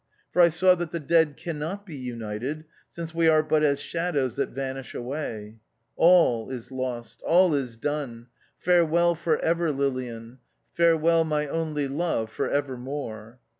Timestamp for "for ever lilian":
9.13-10.39